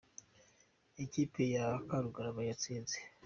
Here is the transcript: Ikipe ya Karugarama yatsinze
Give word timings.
Ikipe 1.03 1.41
ya 1.55 1.65
Karugarama 1.87 2.41
yatsinze 2.49 2.97